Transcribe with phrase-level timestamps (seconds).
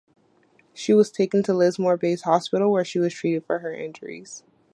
[0.73, 4.41] She was taken to Lismore Base Hospital, where she was treated for her injuries.